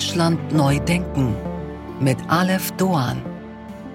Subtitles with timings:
[0.00, 1.36] Deutschland neu denken
[2.00, 3.20] mit Aleph Doan.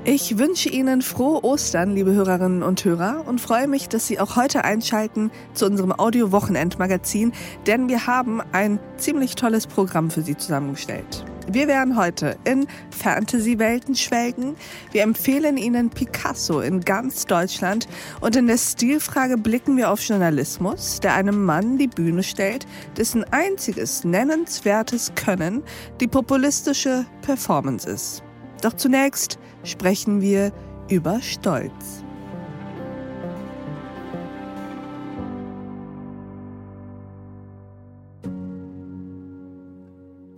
[0.03, 4.35] Ich wünsche Ihnen frohe Ostern, liebe Hörerinnen und Hörer, und freue mich, dass Sie auch
[4.35, 7.33] heute einschalten zu unserem Audio-Wochenend-Magazin,
[7.65, 11.25] denn wir haben ein ziemlich tolles Programm für Sie zusammengestellt.
[11.47, 14.55] Wir werden heute in Fantasy-Welten schwelgen.
[14.91, 17.87] Wir empfehlen Ihnen Picasso in ganz Deutschland
[18.19, 22.65] und in der Stilfrage blicken wir auf Journalismus, der einem Mann die Bühne stellt,
[22.97, 25.63] dessen einziges nennenswertes Können
[25.99, 28.23] die populistische Performance ist.
[28.61, 30.51] Doch zunächst sprechen wir
[30.89, 32.04] über Stolz.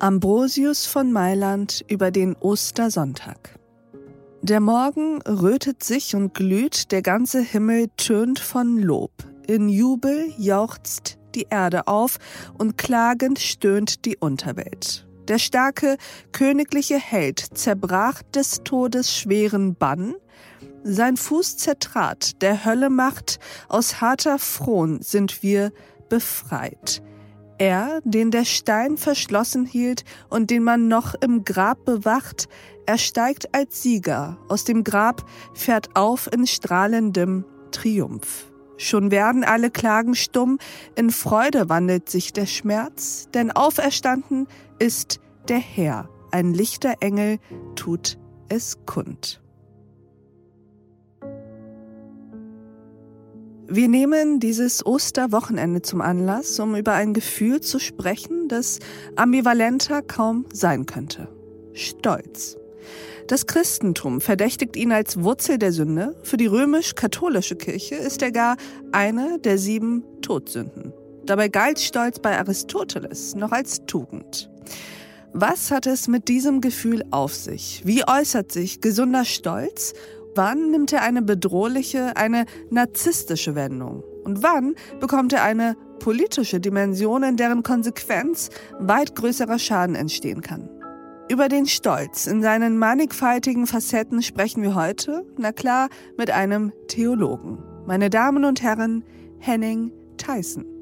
[0.07, 3.59] Ambrosius von Mailand über den Ostersonntag.
[4.41, 9.11] Der Morgen rötet sich und glüht, der ganze Himmel tönt von Lob.
[9.47, 12.19] In Jubel jauchzt die Erde auf
[12.57, 15.05] und klagend stöhnt die Unterwelt.
[15.27, 15.97] Der starke
[16.31, 20.15] königliche Held zerbrach des Todes schweren Bann,
[20.85, 25.73] sein Fuß zertrat der Hölle Macht, aus harter Fron sind wir
[26.07, 27.01] befreit.
[27.57, 32.47] Er, den der Stein verschlossen hielt und den man noch im Grab bewacht,
[32.85, 38.51] ersteigt als Sieger aus dem Grab, fährt auf in strahlendem Triumph.
[38.77, 40.59] Schon werden alle Klagen stumm,
[40.95, 44.47] in Freude wandelt sich der Schmerz, denn auferstanden
[44.77, 47.39] ist der Herr, ein lichter Engel
[47.75, 48.19] tut
[48.49, 49.41] es kund.
[53.69, 58.79] Wir nehmen dieses Osterwochenende zum Anlass, um über ein Gefühl zu sprechen, das
[59.17, 61.27] ambivalenter kaum sein könnte.
[61.73, 62.55] Stolz.
[63.27, 66.15] Das Christentum verdächtigt ihn als Wurzel der Sünde.
[66.23, 68.55] Für die römisch-katholische Kirche ist er gar
[68.93, 70.93] eine der sieben Todsünden.
[71.25, 74.49] Dabei galt Stolz bei Aristoteles noch als Tugend.
[75.33, 77.81] Was hat es mit diesem Gefühl auf sich?
[77.83, 79.93] Wie äußert sich gesunder Stolz
[80.37, 84.03] Wann nimmt er eine bedrohliche, eine narzisstische Wendung?
[84.23, 90.69] Und wann bekommt er eine politische Dimension, in deren Konsequenz weit größerer Schaden entstehen kann?
[91.27, 95.89] Über den Stolz in seinen mannigfaltigen Facetten sprechen wir heute, na klar,
[96.19, 97.57] mit einem Theologen.
[97.87, 99.03] Meine Damen und Herren,
[99.39, 100.76] Henning Tyson.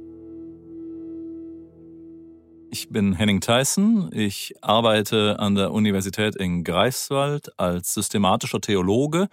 [2.78, 4.10] Ich bin Henning Tyson.
[4.12, 9.30] Ich arbeite an der Universität in Greifswald als systematischer Theologe.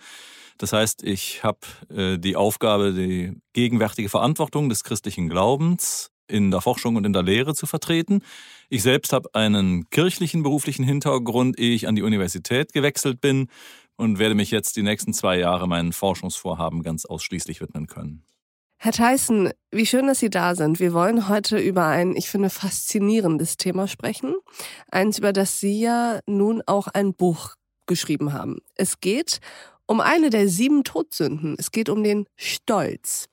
[0.58, 1.58] Das heißt, ich habe
[1.92, 7.25] äh, die Aufgabe, die gegenwärtige Verantwortung des christlichen Glaubens in der Forschung und in der
[7.25, 8.22] Lehre zu vertreten.
[8.69, 13.48] Ich selbst habe einen kirchlichen beruflichen Hintergrund, ehe ich an die Universität gewechselt bin
[13.97, 18.22] und werde mich jetzt die nächsten zwei Jahre meinen Forschungsvorhaben ganz ausschließlich widmen können.
[18.84, 20.81] Herr Tyson, wie schön, dass Sie da sind.
[20.81, 24.34] Wir wollen heute über ein, ich finde, faszinierendes Thema sprechen.
[24.91, 27.54] Eins, über das Sie ja nun auch ein Buch
[27.87, 28.59] geschrieben haben.
[28.75, 29.38] Es geht
[29.87, 31.54] um eine der sieben Todsünden.
[31.60, 33.28] Es geht um den Stolz.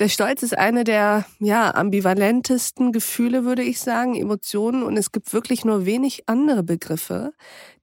[0.00, 4.82] Der Stolz ist eine der ja, ambivalentesten Gefühle, würde ich sagen, Emotionen.
[4.82, 7.34] Und es gibt wirklich nur wenig andere Begriffe,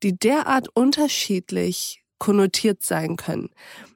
[0.04, 3.52] die derart unterschiedlich konnotiert sein können.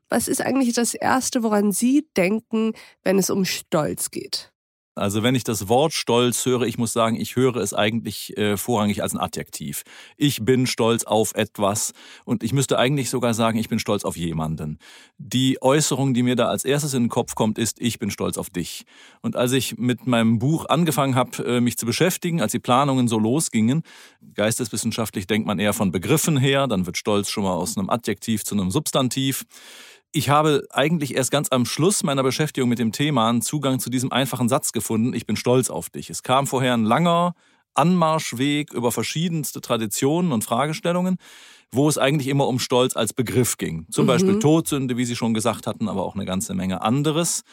[0.09, 2.73] Was ist eigentlich das Erste, woran Sie denken,
[3.03, 4.53] wenn es um Stolz geht?
[4.97, 8.58] Also wenn ich das Wort Stolz höre, ich muss sagen, ich höre es eigentlich äh,
[8.58, 9.84] vorrangig als ein Adjektiv.
[10.18, 11.94] Ich bin stolz auf etwas
[12.25, 14.80] und ich müsste eigentlich sogar sagen, ich bin stolz auf jemanden.
[15.18, 18.38] Die Äußerung, die mir da als erstes in den Kopf kommt, ist, ich bin stolz
[18.38, 18.86] auf dich.
[19.22, 23.07] Und als ich mit meinem Buch angefangen habe, äh, mich zu beschäftigen, als die Planungen
[23.07, 23.84] so losgingen,
[24.34, 28.44] geisteswissenschaftlich denkt man eher von Begriffen her, dann wird Stolz schon mal aus einem Adjektiv
[28.44, 29.46] zu einem Substantiv.
[30.12, 33.90] Ich habe eigentlich erst ganz am Schluss meiner Beschäftigung mit dem Thema einen Zugang zu
[33.90, 36.09] diesem einfachen Satz gefunden, ich bin stolz auf dich.
[36.09, 37.34] Es kam vorher ein langer
[37.73, 41.18] Anmarschweg über verschiedenste Traditionen und Fragestellungen,
[41.72, 43.85] wo es eigentlich immer um Stolz als Begriff ging.
[43.91, 44.07] Zum mhm.
[44.07, 47.44] Beispiel Todsünde, wie Sie schon gesagt hatten, aber auch eine ganze Menge anderes.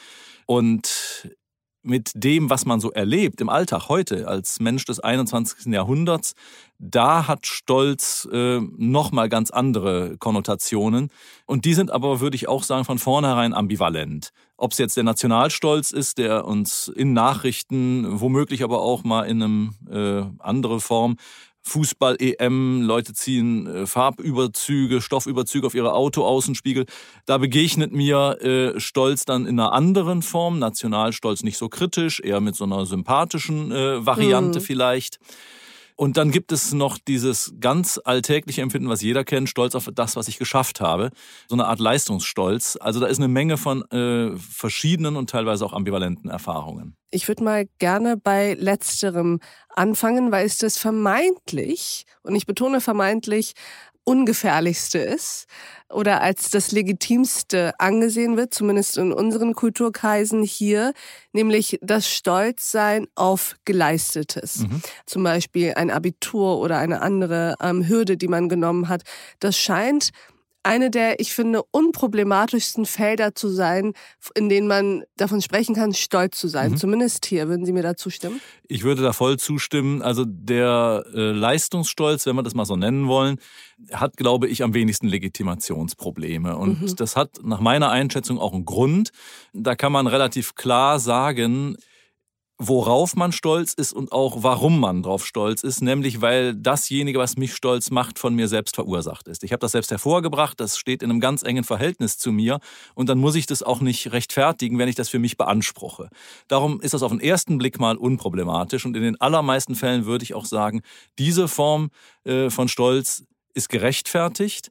[0.47, 1.37] Und
[1.85, 5.73] mit dem, was man so erlebt im Alltag heute als Mensch des 21.
[5.73, 6.35] Jahrhunderts,
[6.79, 11.11] da hat Stolz äh, nochmal ganz andere Konnotationen.
[11.47, 14.31] Und die sind aber, würde ich auch sagen, von vornherein ambivalent.
[14.57, 19.43] Ob es jetzt der Nationalstolz ist, der uns in Nachrichten, womöglich aber auch mal in
[19.43, 21.17] einem äh, andere Form
[21.65, 26.87] Fußball-EM, Leute ziehen äh, Farbüberzüge, Stoffüberzüge auf ihre Autoaußenspiegel.
[27.27, 32.41] Da begegnet mir äh, Stolz dann in einer anderen Form, Nationalstolz nicht so kritisch, eher
[32.41, 34.65] mit so einer sympathischen äh, Variante mhm.
[34.65, 35.19] vielleicht.
[35.97, 40.17] Und dann gibt es noch dieses ganz alltägliche Empfinden, was jeder kennt, Stolz auf das,
[40.17, 41.11] was ich geschafft habe.
[41.49, 42.77] So eine Art Leistungsstolz.
[42.81, 46.97] Also da ist eine Menge von äh, verschiedenen und teilweise auch ambivalenten Erfahrungen.
[47.11, 49.39] Ich würde mal gerne bei letzterem
[49.69, 53.53] anfangen, weil es das vermeintlich, und ich betone vermeintlich,
[54.05, 55.47] ungefährlichste ist
[55.91, 60.93] oder als das legitimste angesehen wird, zumindest in unseren Kulturkreisen hier,
[61.33, 64.61] nämlich das Stolzsein auf Geleistetes.
[64.61, 64.83] Mhm.
[65.07, 69.03] Zum Beispiel ein Abitur oder eine andere ähm, Hürde, die man genommen hat.
[69.41, 70.11] Das scheint
[70.65, 73.93] eine der, ich finde, unproblematischsten Felder zu sein,
[74.35, 76.73] in denen man davon sprechen kann, stolz zu sein.
[76.73, 76.77] Mhm.
[76.77, 77.49] Zumindest hier.
[77.49, 78.41] Würden Sie mir da zustimmen?
[78.67, 80.03] Ich würde da voll zustimmen.
[80.03, 83.39] Also der äh, Leistungsstolz, wenn wir das mal so nennen wollen,
[83.93, 86.57] hat, glaube ich, am wenigsten Legitimationsprobleme.
[86.57, 86.97] Und mhm.
[86.97, 89.11] das hat nach meiner Einschätzung auch einen Grund.
[89.53, 91.77] Da kann man relativ klar sagen,
[92.59, 97.37] worauf man stolz ist und auch warum man drauf stolz ist, nämlich weil dasjenige, was
[97.37, 99.43] mich stolz macht, von mir selbst verursacht ist.
[99.43, 102.61] Ich habe das selbst hervorgebracht, das steht in einem ganz engen Verhältnis zu mir
[102.95, 106.09] und dann muss ich das auch nicht rechtfertigen, wenn ich das für mich beanspruche.
[106.47, 110.23] Darum ist das auf den ersten Blick mal unproblematisch und in den allermeisten Fällen würde
[110.23, 110.83] ich auch sagen,
[111.19, 111.91] diese Form
[112.25, 113.25] äh, von Stolz
[113.55, 114.71] ist gerechtfertigt.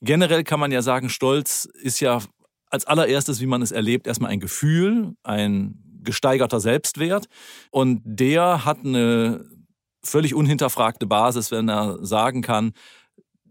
[0.00, 2.20] Generell kann man ja sagen, Stolz ist ja
[2.70, 7.26] als allererstes, wie man es erlebt, erstmal ein Gefühl, ein gesteigerter Selbstwert.
[7.70, 9.44] Und der hat eine
[10.02, 12.72] völlig unhinterfragte Basis, wenn er sagen kann,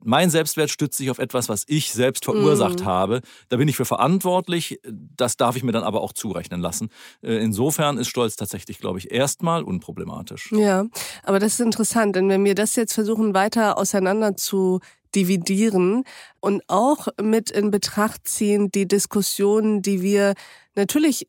[0.04, 2.86] mein Selbstwert stützt sich auf etwas, was ich selbst verursacht mm.
[2.86, 3.22] habe.
[3.50, 4.80] Da bin ich für verantwortlich.
[4.84, 6.90] Das darf ich mir dann aber auch zurechnen lassen.
[7.22, 10.52] Äh, insofern ist Stolz tatsächlich, glaube ich, erstmal unproblematisch.
[10.52, 10.86] Ja,
[11.24, 14.80] aber das ist interessant, denn wenn wir das jetzt versuchen, weiter auseinander zu
[15.16, 16.04] dividieren
[16.40, 20.34] und auch mit in Betracht ziehen, die Diskussionen, die wir
[20.76, 21.28] natürlich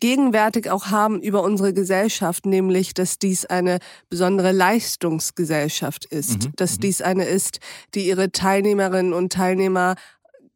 [0.00, 3.78] gegenwärtig auch haben über unsere Gesellschaft, nämlich, dass dies eine
[4.08, 6.52] besondere Leistungsgesellschaft ist, mhm.
[6.56, 6.80] dass mhm.
[6.80, 7.60] dies eine ist,
[7.94, 9.96] die ihre Teilnehmerinnen und Teilnehmer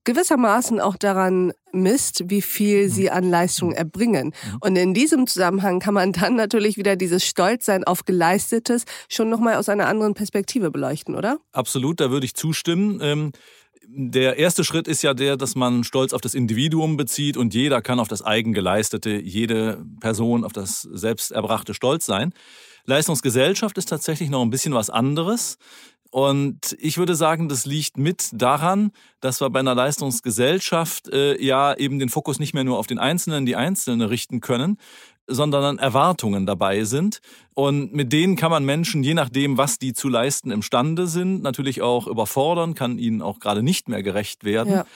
[0.05, 2.91] gewissermaßen auch daran misst, wie viel mhm.
[2.91, 3.75] sie an Leistung mhm.
[3.77, 4.33] erbringen.
[4.61, 9.57] Und in diesem Zusammenhang kann man dann natürlich wieder dieses Stolzsein auf Geleistetes schon nochmal
[9.57, 11.39] aus einer anderen Perspektive beleuchten, oder?
[11.53, 13.33] Absolut, da würde ich zustimmen.
[13.89, 17.81] Der erste Schritt ist ja der, dass man Stolz auf das Individuum bezieht und jeder
[17.81, 22.33] kann auf das Eigengeleistete, jede Person auf das Selbsterbrachte Stolz sein.
[22.85, 25.59] Leistungsgesellschaft ist tatsächlich noch ein bisschen was anderes.
[26.11, 28.91] Und ich würde sagen, das liegt mit daran,
[29.21, 32.99] dass wir bei einer Leistungsgesellschaft äh, ja eben den Fokus nicht mehr nur auf den
[32.99, 34.79] Einzelnen, die Einzelne richten können,
[35.27, 37.21] sondern Erwartungen dabei sind.
[37.55, 41.83] Und mit denen kann man Menschen, je nachdem, was die zu leisten imstande sind, natürlich
[41.83, 44.73] auch überfordern, kann ihnen auch gerade nicht mehr gerecht werden.
[44.73, 44.87] Ja.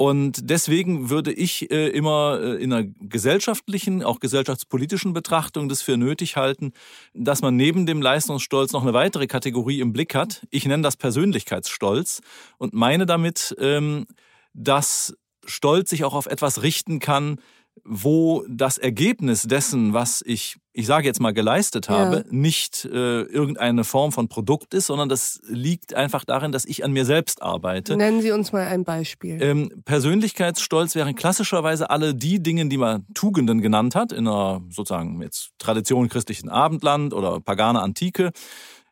[0.00, 5.96] Und deswegen würde ich äh, immer äh, in einer gesellschaftlichen, auch gesellschaftspolitischen Betrachtung das für
[5.96, 6.72] nötig halten,
[7.14, 10.46] dass man neben dem Leistungsstolz noch eine weitere Kategorie im Blick hat.
[10.50, 12.20] Ich nenne das Persönlichkeitsstolz
[12.58, 14.06] und meine damit, ähm,
[14.54, 17.40] dass Stolz sich auch auf etwas richten kann,
[17.84, 22.24] wo das Ergebnis dessen, was ich, ich sage jetzt mal, geleistet habe, ja.
[22.30, 26.92] nicht äh, irgendeine Form von Produkt ist, sondern das liegt einfach darin, dass ich an
[26.92, 27.96] mir selbst arbeite.
[27.96, 29.38] Nennen Sie uns mal ein Beispiel.
[29.40, 35.22] Ähm, Persönlichkeitsstolz wären klassischerweise alle die Dinge, die man Tugenden genannt hat, in einer sozusagen
[35.22, 38.32] jetzt Tradition christlichen Abendland oder pagane Antike.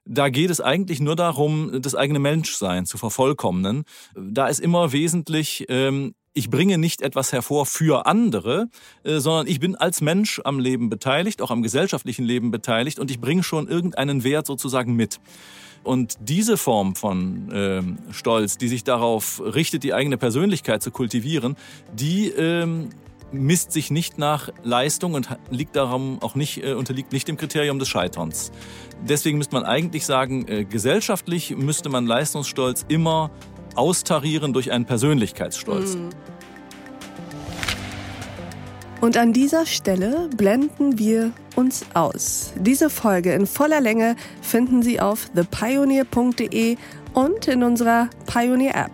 [0.09, 3.85] Da geht es eigentlich nur darum, das eigene Menschsein zu vervollkommnen.
[4.15, 8.69] Da ist immer wesentlich, ähm, ich bringe nicht etwas hervor für andere,
[9.05, 13.11] äh, sondern ich bin als Mensch am Leben beteiligt, auch am gesellschaftlichen Leben beteiligt und
[13.11, 15.19] ich bringe schon irgendeinen Wert sozusagen mit.
[15.83, 21.57] Und diese Form von äh, Stolz, die sich darauf richtet, die eigene Persönlichkeit zu kultivieren,
[21.95, 22.91] die ähm,
[23.33, 27.79] misst sich nicht nach Leistung und liegt darum auch nicht, äh, unterliegt nicht dem Kriterium
[27.79, 28.53] des Scheiterns.
[29.09, 33.31] Deswegen müsste man eigentlich sagen, äh, gesellschaftlich müsste man Leistungsstolz immer
[33.79, 35.95] austarieren durch einen Persönlichkeitsstolz.
[35.97, 36.11] Mhm.
[39.01, 42.53] Und an dieser Stelle blenden wir uns aus.
[42.59, 46.77] Diese Folge in voller Länge finden Sie auf thepioneer.de
[47.13, 48.93] und in unserer Pioneer App.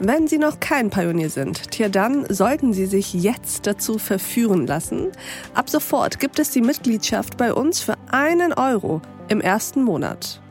[0.00, 5.08] Wenn Sie noch kein Pionier sind, tja, dann sollten Sie sich jetzt dazu verführen lassen.
[5.54, 10.40] Ab sofort gibt es die Mitgliedschaft bei uns für einen Euro im ersten Monat.